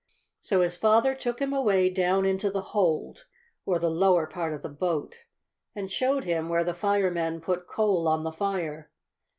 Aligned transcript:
So 0.39 0.61
his 0.63 0.75
father 0.77 1.13
took 1.13 1.37
him 1.39 1.53
away 1.53 1.87
down 1.87 2.25
into 2.25 2.49
the 2.49 2.63
hold, 2.73 3.27
or 3.67 3.77
lower 3.79 4.25
part 4.25 4.51
of 4.51 4.63
the 4.63 4.67
boat, 4.69 5.17
and 5.75 5.91
showed 5.91 6.23
him 6.23 6.49
where 6.49 6.63
the 6.63 6.73
firemen 6.73 7.39
put 7.39 7.67
coal 7.67 8.07
on 8.07 8.23
the 8.23 8.31
fire. 8.31 8.89